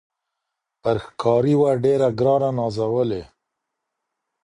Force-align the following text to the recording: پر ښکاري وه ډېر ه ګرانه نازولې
پر 0.81 0.95
ښکاري 1.05 1.53
وه 1.59 1.71
ډېر 1.85 1.99
ه 2.07 2.09
ګرانه 2.19 2.49
نازولې 2.59 3.23